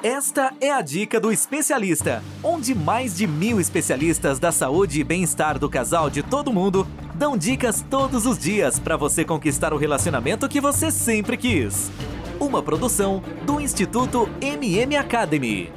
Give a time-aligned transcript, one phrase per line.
[0.00, 5.58] Esta é a dica do especialista, onde mais de mil especialistas da saúde e bem-estar
[5.58, 6.86] do casal de todo mundo
[7.16, 11.90] dão dicas todos os dias para você conquistar o relacionamento que você sempre quis.
[12.38, 15.72] Uma produção do Instituto MM Academy.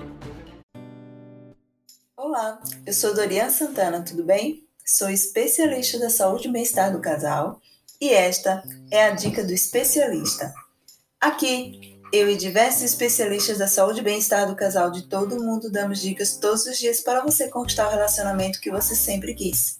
[2.15, 4.63] Olá, eu sou Dorian Santana, tudo bem?
[4.85, 7.59] Sou especialista da saúde e bem-estar do casal
[7.99, 8.61] e esta
[8.91, 10.53] é a dica do especialista.
[11.19, 16.01] Aqui eu e diversos especialistas da saúde e bem-estar do casal de todo mundo damos
[16.01, 19.79] dicas todos os dias para você conquistar o relacionamento que você sempre quis.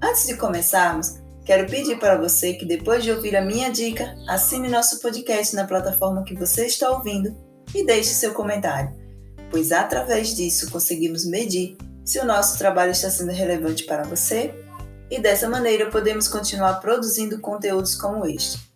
[0.00, 4.68] Antes de começarmos, quero pedir para você que depois de ouvir a minha dica, assine
[4.68, 7.36] nosso podcast na plataforma que você está ouvindo
[7.74, 8.94] e deixe seu comentário,
[9.50, 14.54] pois através disso conseguimos medir se o nosso trabalho está sendo relevante para você
[15.10, 18.75] e dessa maneira podemos continuar produzindo conteúdos como este.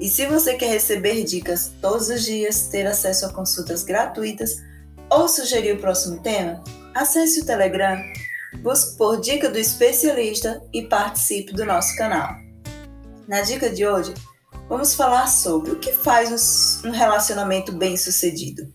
[0.00, 4.62] E se você quer receber dicas todos os dias, ter acesso a consultas gratuitas
[5.10, 6.62] ou sugerir o próximo tema,
[6.94, 8.00] acesse o Telegram,
[8.62, 12.36] busque por Dica do Especialista e participe do nosso canal.
[13.26, 14.14] Na dica de hoje,
[14.68, 18.72] vamos falar sobre o que faz um relacionamento bem-sucedido.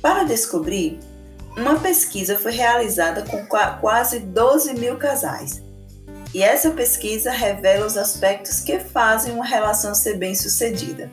[0.00, 0.98] Para descobrir,
[1.54, 5.67] uma pesquisa foi realizada com quase 12 mil casais
[6.34, 11.10] e essa pesquisa revela os aspectos que fazem uma relação ser bem-sucedida.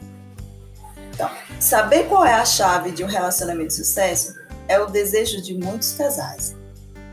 [1.14, 4.36] Então, saber qual é a chave de um relacionamento de sucesso
[4.68, 6.56] é o desejo de muitos casais.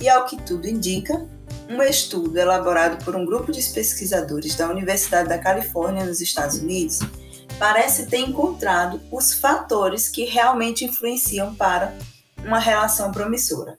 [0.00, 1.24] E ao que tudo indica,
[1.68, 6.98] um estudo elaborado por um grupo de pesquisadores da Universidade da Califórnia, nos Estados Unidos,
[7.58, 11.94] parece ter encontrado os fatores que realmente influenciam para
[12.44, 13.78] uma relação promissora.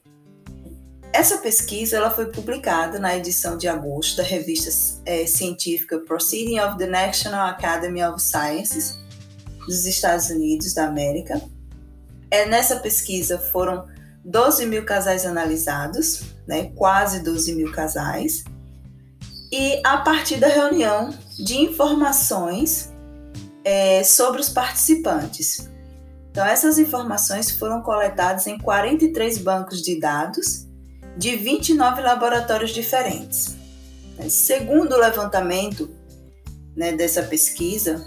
[1.13, 4.71] Essa pesquisa ela foi publicada na edição de agosto da revista
[5.05, 8.97] é, científica Proceeding of the National Academy of Sciences
[9.67, 11.39] dos Estados Unidos da América.
[12.31, 13.87] É, nessa pesquisa foram
[14.25, 18.43] 12 mil casais analisados, né, quase 12 mil casais,
[19.51, 22.91] e a partir da reunião de informações
[23.63, 25.69] é, sobre os participantes.
[26.31, 30.72] Então, essas informações foram coletadas em 43 bancos de dados
[31.17, 33.55] de 29 laboratórios diferentes.
[34.29, 35.89] Segundo o levantamento
[36.75, 38.05] né, dessa pesquisa,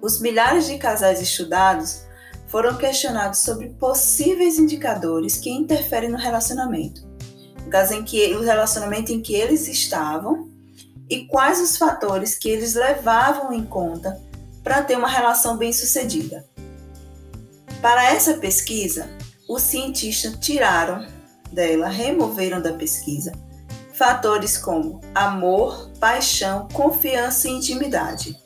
[0.00, 2.02] os milhares de casais estudados
[2.48, 7.02] foram questionados sobre possíveis indicadores que interferem no relacionamento,
[7.64, 10.50] no caso em que o relacionamento em que eles estavam
[11.08, 14.20] e quais os fatores que eles levavam em conta
[14.62, 16.44] para ter uma relação bem-sucedida.
[17.80, 19.08] Para essa pesquisa,
[19.48, 21.06] os cientistas tiraram
[21.52, 23.32] dela removeram da pesquisa
[24.02, 28.36] fatores como amor, paixão, confiança e intimidade.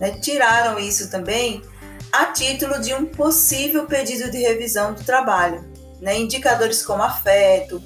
[0.00, 0.12] Né?
[0.12, 1.62] Tiraram isso também
[2.10, 5.64] a título de um possível pedido de revisão do trabalho.
[6.00, 6.18] Né?
[6.18, 7.80] Indicadores como afeto,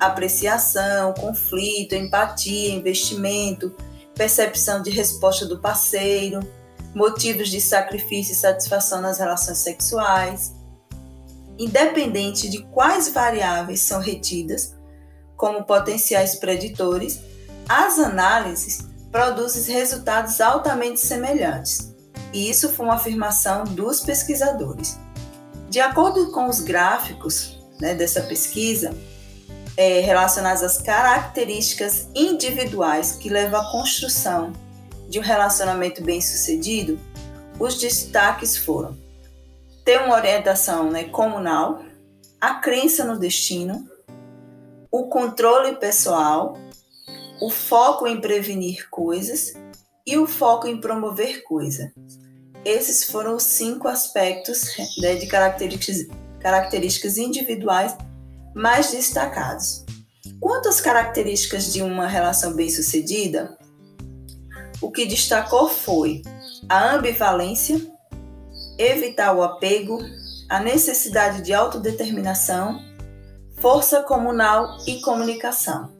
[0.00, 3.76] apreciação, conflito, empatia, investimento,
[4.14, 6.40] percepção de resposta do parceiro,
[6.94, 10.54] motivos de sacrifício e satisfação nas relações sexuais,
[11.58, 14.74] independente de quais variáveis são retidas
[15.36, 17.20] como potenciais preditores,
[17.68, 21.94] as análises produzem resultados altamente semelhantes.
[22.32, 24.98] E isso foi uma afirmação dos pesquisadores.
[25.68, 28.94] De acordo com os gráficos né, dessa pesquisa,
[29.76, 34.52] é, relacionados às características individuais que levam à construção
[35.08, 36.98] de um relacionamento bem-sucedido,
[37.58, 38.96] os destaques foram
[39.88, 41.82] ter uma orientação né, comunal,
[42.38, 43.88] a crença no destino,
[44.92, 46.58] o controle pessoal,
[47.40, 49.54] o foco em prevenir coisas
[50.06, 51.90] e o foco em promover coisas.
[52.66, 56.06] Esses foram os cinco aspectos né, de características,
[56.38, 57.96] características individuais
[58.54, 59.86] mais destacados.
[60.38, 63.56] Quanto às características de uma relação bem-sucedida,
[64.82, 66.20] o que destacou foi
[66.68, 67.80] a ambivalência,
[68.78, 69.98] evitar o apego,
[70.48, 72.80] a necessidade de autodeterminação,
[73.60, 75.92] força comunal e comunicação.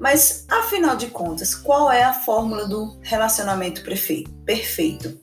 [0.00, 5.18] Mas, afinal de contas, qual é a fórmula do relacionamento perfeito?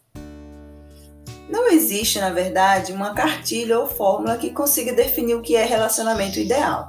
[1.49, 6.39] Não existe, na verdade, uma cartilha ou fórmula que consiga definir o que é relacionamento
[6.39, 6.87] ideal.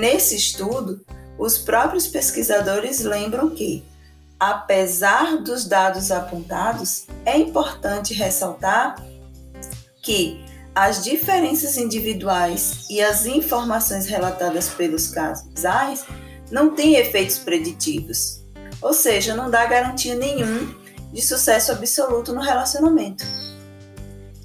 [0.00, 1.04] Nesse estudo,
[1.38, 3.84] os próprios pesquisadores lembram que
[4.38, 8.96] apesar dos dados apontados, é importante ressaltar
[10.02, 10.44] que
[10.74, 16.04] as diferenças individuais e as informações relatadas pelos casais
[16.50, 18.44] não têm efeitos preditivos,
[18.80, 20.74] ou seja, não dá garantia nenhuma
[21.12, 23.24] de sucesso absoluto no relacionamento.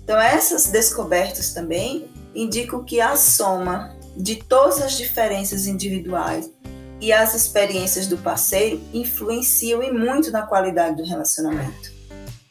[0.03, 6.49] Então, essas descobertas também indicam que a soma de todas as diferenças individuais
[7.01, 11.91] e as experiências do parceiro influenciam e muito na qualidade do relacionamento,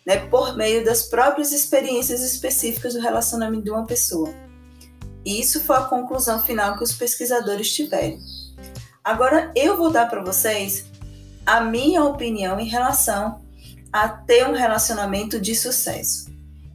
[0.04, 0.16] né?
[0.26, 4.34] Por meio das próprias experiências específicas do relacionamento de uma pessoa.
[5.24, 8.18] E isso foi a conclusão final que os pesquisadores tiveram.
[9.04, 10.86] Agora eu vou dar para vocês
[11.46, 13.40] a minha opinião em relação
[13.92, 16.28] a ter um relacionamento de sucesso.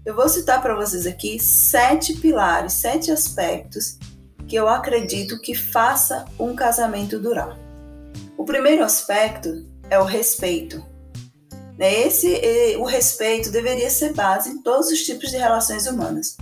[0.06, 3.98] Eu vou citar para vocês aqui sete pilares, sete aspectos
[4.48, 7.58] que eu acredito que faça um casamento durar.
[8.38, 10.84] O primeiro aspecto é o respeito.
[11.78, 12.08] Né?
[12.08, 16.38] Esse, o respeito deveria ser base em todos os tipos de relações humanas.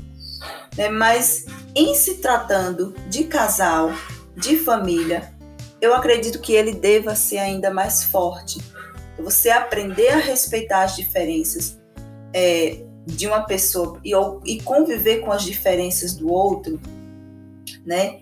[0.78, 0.90] Né?
[0.90, 1.46] Mas
[1.76, 3.92] em se tratando de casal,
[4.36, 5.34] de família,
[5.82, 8.62] eu acredito que ele deva ser ainda mais forte.
[9.20, 11.78] Você aprender a respeitar as diferenças
[12.34, 14.12] é, de uma pessoa e,
[14.46, 16.80] e conviver com as diferenças do outro,
[17.86, 18.20] né?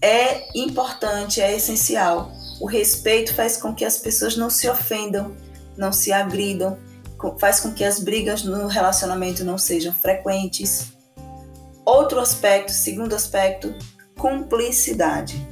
[0.00, 2.30] É importante, é essencial.
[2.60, 5.34] O respeito faz com que as pessoas não se ofendam,
[5.76, 6.78] não se agridam,
[7.38, 10.92] faz com que as brigas no relacionamento não sejam frequentes.
[11.84, 13.74] Outro aspecto, segundo aspecto,
[14.18, 15.46] cumplicidade.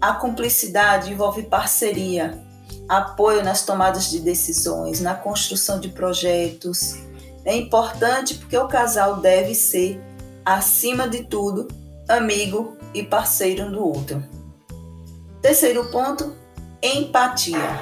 [0.00, 2.42] A cumplicidade envolve parceria,
[2.88, 6.96] apoio nas tomadas de decisões, na construção de projetos.
[7.44, 10.00] É importante porque o casal deve ser,
[10.44, 11.68] acima de tudo,
[12.08, 14.22] amigo e parceiro um do outro.
[15.42, 16.34] Terceiro ponto,
[16.82, 17.78] empatia.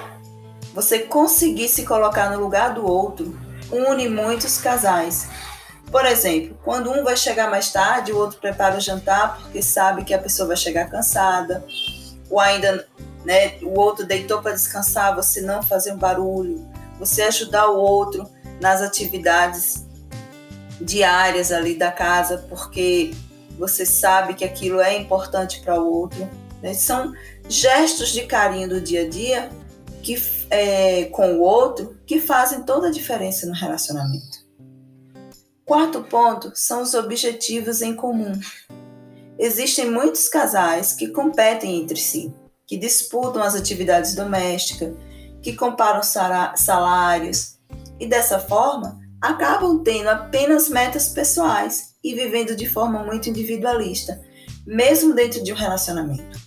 [0.74, 3.38] Você conseguir se colocar no lugar do outro
[3.70, 5.28] une muitos casais.
[5.90, 10.04] Por exemplo, quando um vai chegar mais tarde, o outro prepara o jantar porque sabe
[10.04, 11.64] que a pessoa vai chegar cansada,
[12.28, 12.86] ou ainda
[13.24, 16.68] né, o outro deitou para descansar, você não fazer um barulho,
[16.98, 18.28] você ajudar o outro
[18.60, 19.86] nas atividades
[20.80, 23.14] diárias ali da casa, porque
[23.58, 26.28] você sabe que aquilo é importante para o outro.
[26.62, 26.74] Né?
[26.74, 27.12] São
[27.48, 29.50] gestos de carinho do dia a dia
[30.02, 30.16] que,
[30.50, 34.44] é, com o outro que fazem toda a diferença no relacionamento.
[35.64, 38.32] Quarto ponto são os objetivos em comum.
[39.38, 42.32] Existem muitos casais que competem entre si,
[42.66, 44.94] que disputam as atividades domésticas,
[45.42, 47.58] que comparam salários
[47.98, 54.20] e dessa forma acabam tendo apenas metas pessoais e vivendo de forma muito individualista,
[54.66, 56.38] mesmo dentro de um relacionamento.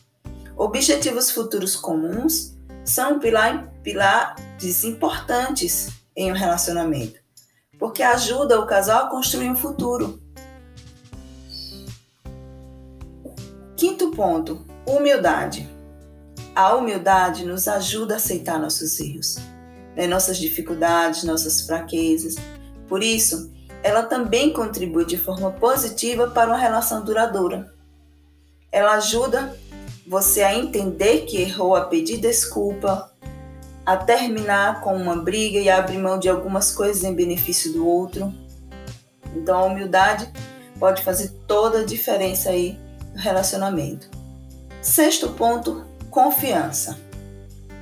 [0.56, 7.20] Objetivos futuros comuns são pilar, pilares importantes em um relacionamento,
[7.78, 10.22] porque ajuda o casal a construir um futuro.
[13.78, 15.70] Quinto ponto: humildade.
[16.56, 19.38] A humildade nos ajuda a aceitar nossos erros,
[19.96, 20.08] né?
[20.08, 22.36] nossas dificuldades, nossas fraquezas.
[22.90, 23.52] Por isso,
[23.84, 27.72] ela também contribui de forma positiva para uma relação duradoura.
[28.72, 29.56] Ela ajuda
[30.08, 33.14] você a entender que errou, a pedir desculpa,
[33.86, 38.34] a terminar com uma briga e abrir mão de algumas coisas em benefício do outro.
[39.36, 40.28] Então a humildade
[40.80, 42.78] pode fazer toda a diferença aí
[43.14, 44.10] no relacionamento.
[44.82, 46.98] Sexto ponto, confiança.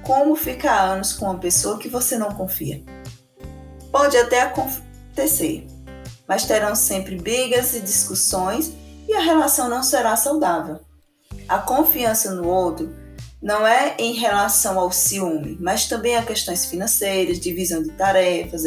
[0.03, 2.81] Como ficar anos com uma pessoa que você não confia?
[3.91, 4.41] Pode até
[5.17, 5.65] acontecer,
[6.27, 8.71] mas terão sempre brigas e discussões
[9.07, 10.79] e a relação não será saudável.
[11.49, 12.93] A confiança no outro
[13.41, 18.63] não é em relação ao ciúme, mas também a questões financeiras, divisão de tarefas,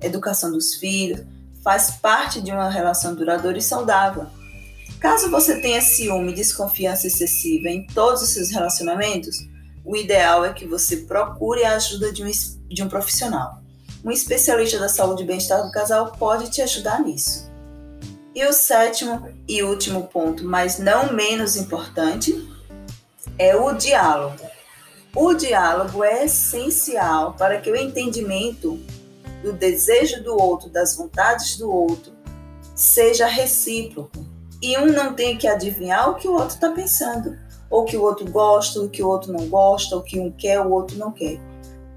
[0.00, 1.24] educação dos filhos,
[1.62, 4.26] faz parte de uma relação duradoura e saudável.
[4.98, 9.36] Caso você tenha ciúme e desconfiança excessiva em todos os seus relacionamentos,
[9.84, 12.30] o ideal é que você procure a ajuda de um,
[12.68, 13.60] de um profissional.
[14.04, 17.50] Um especialista da saúde e bem-estar do casal pode te ajudar nisso.
[18.34, 22.48] E o sétimo e último ponto, mas não menos importante,
[23.38, 24.38] é o diálogo.
[25.14, 28.78] O diálogo é essencial para que o entendimento
[29.42, 32.12] do desejo do outro, das vontades do outro,
[32.74, 34.24] seja recíproco
[34.62, 37.36] e um não tenha que adivinhar o que o outro está pensando,
[37.68, 40.60] ou que o outro gosta, o que o outro não gosta, o que um quer,
[40.60, 41.40] o outro não quer.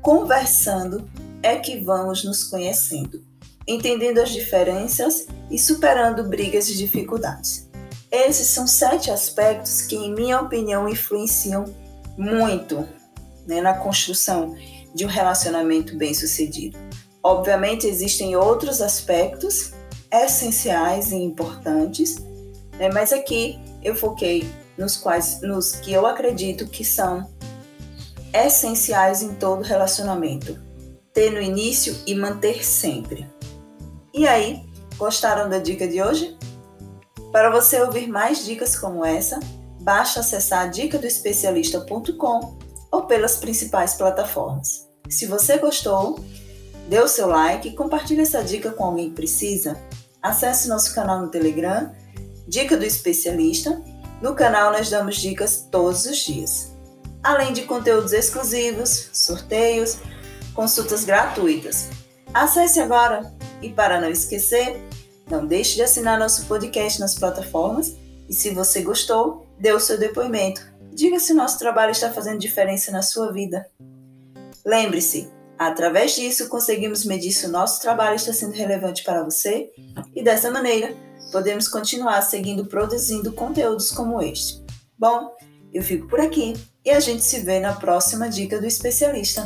[0.02, 1.08] Conversando,
[1.44, 3.22] é que vamos nos conhecendo,
[3.68, 7.70] entendendo as diferenças e superando brigas e dificuldades.
[8.10, 11.66] Esses são sete aspectos que, em minha opinião, influenciam
[12.18, 12.88] muito
[13.46, 14.56] né, na construção
[14.96, 16.78] de um relacionamento bem-sucedido.
[17.22, 19.74] Obviamente, existem outros aspectos
[20.12, 22.18] essenciais e importantes,
[22.78, 24.48] né, mas aqui eu foquei
[24.78, 27.30] nos quais, nos que eu acredito que são
[28.34, 30.62] essenciais em todo relacionamento
[31.13, 33.27] ter no início e manter sempre.
[34.13, 34.63] E aí,
[34.98, 36.38] Gostaram da dica de hoje?
[37.32, 39.39] Para você ouvir mais dicas como essa,
[39.82, 42.58] basta acessar dicadoespecialista.com
[42.91, 44.88] ou pelas principais plataformas.
[45.10, 46.24] Se você gostou,
[46.88, 49.77] dê o seu like e compartilhe essa dica com alguém que precisa.
[50.22, 51.91] Acesse nosso canal no Telegram,
[52.48, 53.82] Dica do Especialista.
[54.22, 56.72] No canal nós damos dicas todos os dias.
[57.24, 59.98] Além de conteúdos exclusivos, sorteios,
[60.54, 61.90] consultas gratuitas.
[62.34, 63.32] Acesse agora
[63.62, 64.82] e para não esquecer,
[65.30, 67.96] não deixe de assinar nosso podcast nas plataformas
[68.28, 70.62] e se você gostou, dê o seu depoimento.
[70.92, 73.68] Diga se nosso trabalho está fazendo diferença na sua vida.
[74.66, 79.72] Lembre-se, através disso conseguimos medir se o nosso trabalho está sendo relevante para você
[80.16, 80.96] e dessa maneira
[81.32, 84.64] podemos continuar seguindo produzindo conteúdos como este.
[84.98, 85.32] Bom,
[85.74, 86.54] eu fico por aqui
[86.86, 89.46] e a gente se vê na próxima dica do especialista.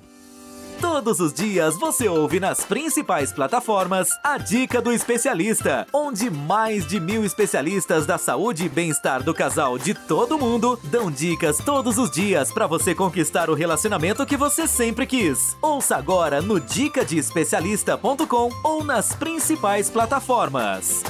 [0.81, 6.99] Todos os dias você ouve nas principais plataformas a Dica do Especialista, onde mais de
[6.99, 12.09] mil especialistas da saúde e bem-estar do casal de todo mundo dão dicas todos os
[12.09, 15.55] dias para você conquistar o relacionamento que você sempre quis.
[15.61, 21.03] Ouça agora no dicadeespecialista.com ou nas principais plataformas.